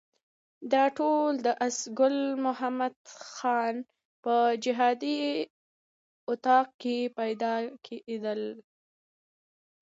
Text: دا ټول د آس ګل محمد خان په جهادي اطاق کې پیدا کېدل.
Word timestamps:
دا 0.71 0.83
ټول 0.97 1.31
د 1.45 1.47
آس 1.67 1.77
ګل 1.99 2.17
محمد 2.45 2.95
خان 3.35 3.75
په 4.23 4.35
جهادي 4.63 5.19
اطاق 6.31 6.67
کې 6.81 6.97
پیدا 7.19 7.53
کېدل. 7.85 8.41